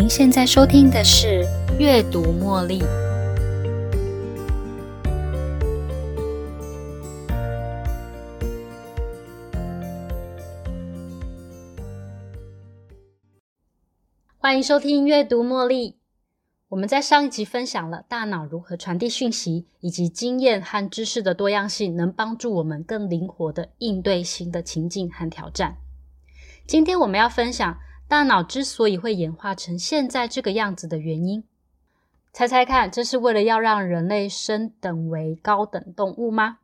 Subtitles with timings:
[0.00, 1.44] 您现在收听的是
[1.76, 2.78] 《阅读茉莉》。
[14.36, 15.90] 欢迎收听《阅读茉莉》。
[16.68, 25.78] 我们在上一集分享了大脑如何传递讯息，以及经验和知识的多样性能帮助我们更灵活的应对新的情境和挑战。
[26.68, 27.76] 今天我们要分享
[28.08, 31.44] 大脑之所以会演化成现在这个样子的原因。
[32.32, 36.58] 猜猜看，这是为了要让人类升等为高等动物吗？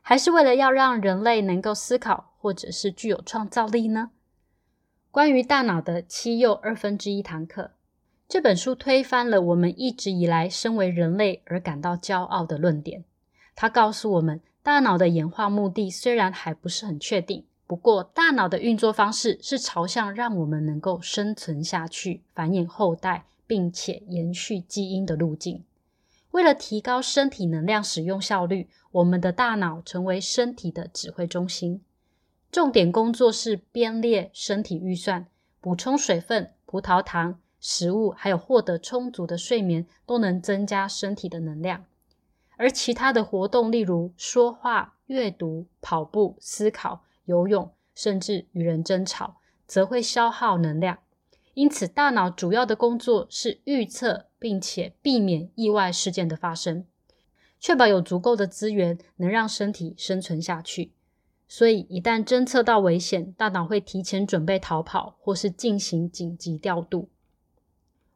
[0.00, 4.10] 还是为了要让人类能够思考，或者是具有创造力呢？
[5.10, 7.72] 关于大脑的七又二分之一堂课。
[8.26, 13.04] 这本书推翻了我们一直以来身为人类而感到骄傲的论点。
[13.54, 25.62] 它告诉我们，大脑的演化目的虽然还不是很确定，不过大脑的运作方式是朝向让我们能够生存下去、繁衍后代，并且延续基因的路径。
[26.32, 31.80] 为了提高身体能量使用效率，我们的大脑成为身体的指挥中心，
[32.50, 35.28] 重点工作是编列身体预算、
[35.60, 37.38] 补充水分、葡萄糖。
[37.60, 41.84] 食物还有获得充足的睡眠都能增加身体的能量，
[42.56, 50.98] 而其他的活动，例如说话、阅读、跑步、思考、游泳，甚至与人争吵，则会消耗能量。
[51.54, 56.84] 因此，大脑主要的工作是预测并且避免意外事件的发生，
[57.60, 60.92] 确保有足够的资源能让身体生存下去。
[61.46, 67.08] 所以，一旦侦测到危险，大脑会提前准备逃跑，或是进行紧急调度。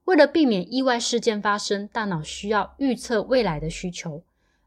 [0.04, 4.22] 为了避免意外事件发生，大脑需要预测未来的需求，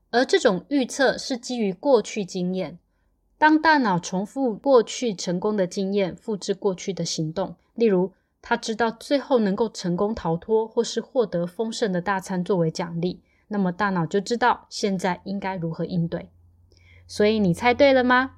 [0.10, 2.78] 而这种预测是基于过去经验。
[3.38, 8.12] 当大脑重复过去成功的经验，复制过去的行动，例如，
[8.42, 16.30] 他知道最后能够成功逃脱，或是获得丰盛的大餐作为奖励，那么大脑就知道现在应该如何应对。
[17.06, 18.38] 所以，你猜对了吗？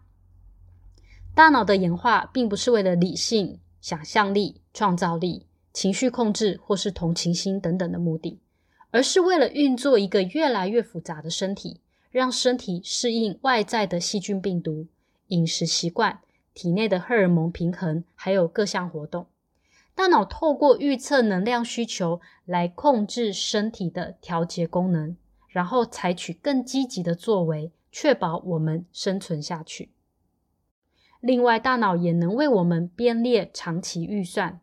[1.33, 5.45] 大脑的演化并不是为了理性、想象力、创造力。
[5.71, 8.41] 情绪控制或是同情心等等的目的，
[8.89, 11.79] 而是为了运作一个越来越复杂的身体，
[12.11, 14.87] 让身体适应外在的细菌、病毒、
[15.27, 16.21] 饮食习惯、
[16.53, 19.27] 体内的荷尔蒙平衡，还有各项活动。
[19.93, 25.17] 大脑透过预测能量需求来控制身体的调节功能，
[25.49, 29.89] 然后采取更积极的作为，确保我们生存下去。
[31.19, 34.61] 另外，大脑也能为我们编列长期预算。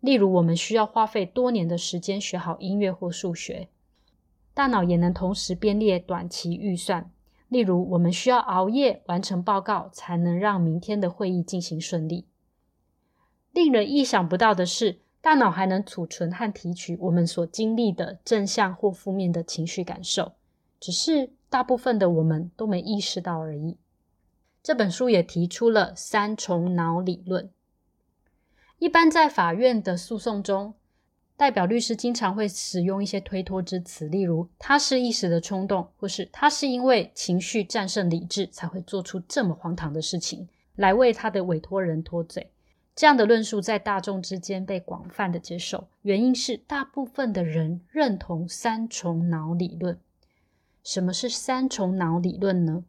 [0.00, 3.68] 例如，我们需要花费多年的时间学好音乐或数学，
[4.56, 7.10] 大脑也能同时编列短期预算。
[7.50, 12.24] 例如，我们需要熬夜完成报告，才能让明天的会议进行顺利。
[13.52, 20.32] 令人意想不到的是，大脑还能储存和提取我们所经历的正向或负面的情绪感受，
[20.80, 23.76] 只是大部分的我们都没意识到而已。
[24.62, 27.50] 这本书也提出了三重脑理论。
[28.78, 30.72] 一般在法院的诉讼中，
[31.36, 42.50] 代表律师经常会使用一些推脱之词，例如“他是一时的冲动”或是“他是因为情绪战胜理智才会做出这么荒唐的事情”，来为他的委托人脱罪。
[42.94, 50.00] 这样的论述在大众之间被广泛的接受，原因是大部分的人认同三重脑理论。
[50.82, 52.84] 什么是三重脑理论呢？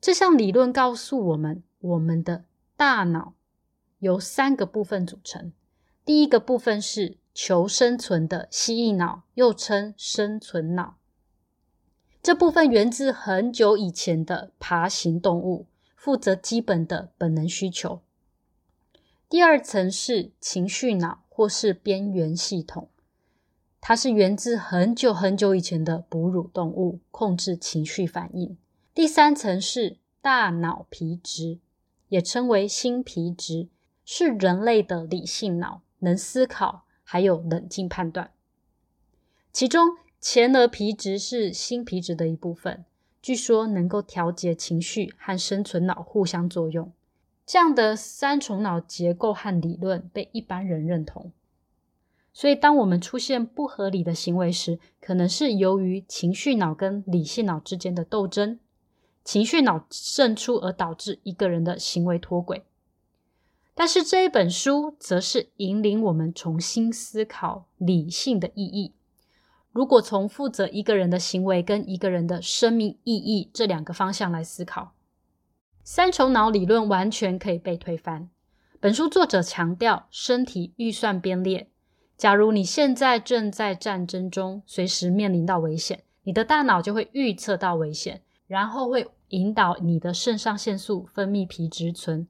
[0.00, 2.44] 这项理论告诉我们，我们的
[2.76, 3.32] 大脑。
[4.00, 5.52] 由三个部分组成。
[6.06, 10.98] 第一个部分是求生存的蜥蜴脑，又称生存脑。
[12.22, 18.02] 这部分源自很久以前的爬行动物，负责基本的本能需求。
[19.28, 22.88] 第二层是情绪脑，或是边缘系统，
[23.80, 28.56] 它是源自很久很久以前的哺乳动物，控制情绪反应。
[28.94, 31.58] 第三层是大脑皮质，
[32.08, 33.68] 也称为新皮质。
[34.08, 38.30] 是人类的理性脑，能思考，还有冷静判断。
[39.52, 42.84] 其中前额皮质是新皮质的一部分，
[43.22, 46.92] 据说能够调节情绪和生存脑互相作用。
[47.46, 51.32] 这样的三重脑结构和理论被一般人认同。
[52.32, 58.58] 所以，当我们出现不合理的行为时，可能是由于情绪脑跟理性脑之间的斗争，
[59.24, 62.66] 情绪脑胜出而导致一个人的行为脱轨。
[63.78, 68.94] 但是这一本书则是引领我们重新思考理性的意义。
[69.70, 74.94] 如果从负责一个人的行为跟一个人的生命意义这两个方向来思考，
[75.84, 78.30] 三重脑理论完全可以被推翻。
[78.80, 81.68] 本书作者强调身体预算编列。
[82.16, 92.26] 假如你现在正在战争中，随时面临到危险，你的大脑就会预测到危险，然后会引导你的肾上腺素分泌皮质醇。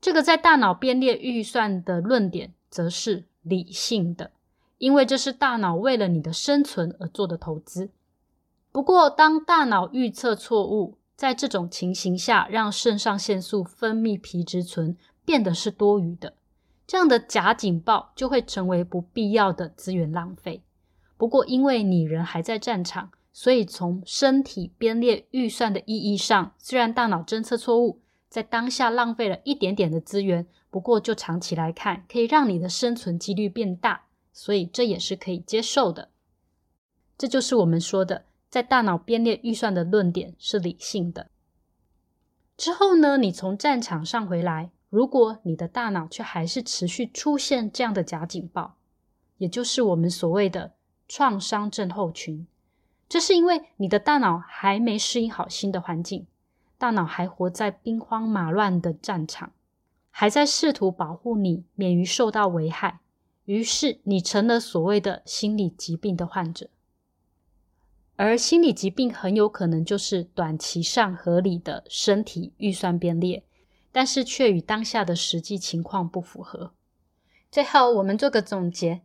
[0.00, 4.30] 这个在大脑编列预算的论点，则是理性的，
[4.78, 7.90] 因为这是大脑为了你的生存而做的投资。
[8.72, 16.32] 不过，当大脑预测错误，在这种情形下，让肾上腺素分泌皮质醇变得是多余的，
[16.86, 20.62] 这样的假警报就会成为不必要的资源浪费。
[21.18, 28.00] 不过，因为你人还在战场，所以从身体编列预算的意义上，虽然大脑侦测错误。
[28.30, 36.10] 在当下浪费了一点点的资源，不过就长期来看，可以让你的生存几率变大，所以这也是可以接受的。
[37.18, 41.28] 这就是我们说的，在大脑编列预算的论点是理性的。
[42.56, 48.76] 之后呢，你从战场上回来，如果你的大脑却还是持续出现这样的假警报，
[49.38, 50.74] 也就是我们所谓的
[51.08, 52.46] 创伤症候群，
[53.08, 56.26] 这是因为你的大脑还没适应好新的环境。
[56.80, 59.52] 大脑还活在兵荒马乱的战场，
[60.08, 63.00] 还在试图保护你免于受到危害，
[63.44, 66.70] 于是你成了所谓的心理疾病的患者。
[68.16, 73.44] 而心理疾病很有可能就是短期上合理的身体预算编列，
[73.92, 76.72] 但是却与当下的实际情况不符合。
[77.50, 79.02] 最后，我们做个总结：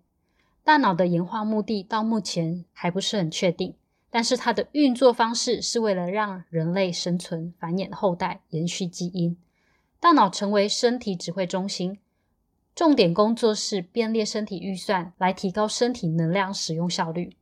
[0.64, 3.76] 大脑的演化目的到目前还不是很确定。
[4.16, 9.38] 但是它的运作方式是为了让人类生存、繁衍后代、延续基因。
[10.00, 12.00] 大脑成为身体指挥中心，
[12.74, 17.36] 重点工作是编列身体预算，来提高身体能量使用效率。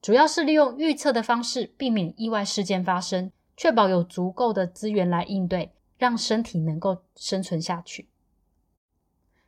[0.00, 8.08] 主要是利用预测的方式，避免意外事件发生，确保有足够的资源来应对，让身体能够生存下去。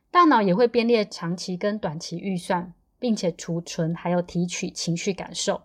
[0.09, 2.73] 大脑也会编列长期跟短期预算。
[2.97, 5.64] 并且储存还有提取情绪感受。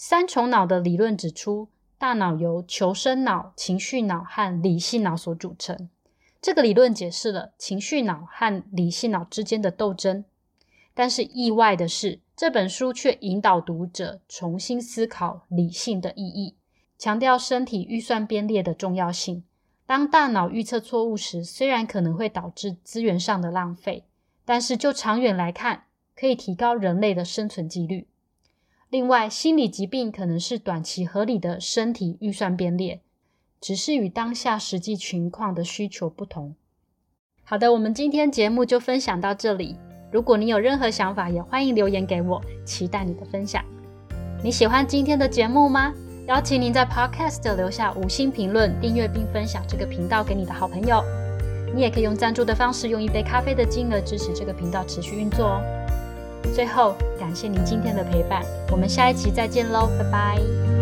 [0.00, 1.66] 三重脑的理论指出，
[1.98, 5.88] 大脑由求生脑、情绪脑和理性脑所组成。
[6.40, 10.24] 这个理论解释了情绪脑和理性脑之间的斗争。
[10.94, 16.54] 但是意外的是，这本书却引导读者重新思考理性的意义，
[16.96, 19.42] 强调身体预算编列的重要性。
[19.84, 24.04] 当大脑预测错误时，虽然可能会导致资源上的浪费，
[24.44, 28.06] 但是就长远来看，可以提高人类的生存几率。
[28.90, 33.02] 另外，心理疾病可能是短期合理的身体预算编列，
[33.60, 36.54] 只是与当下实际情况的需求不同。
[37.44, 39.76] 好的，我们今天节目就分享到这里。
[40.10, 43.62] 如果你有任何想法，也欢迎留言给我，期待你的分享。
[44.42, 45.92] 你喜欢今天的节目吗？
[46.26, 51.04] 邀请您在 Podcast 留下五星评论，订阅并分享这个频道给你的好朋友。
[51.74, 55.77] 你也可以用赞助的方式，用一杯咖啡的金额支持这个频道持续运作哦。
[56.58, 60.77] 最后，感谢您今天的陪伴，我们下一期再见喽，拜拜。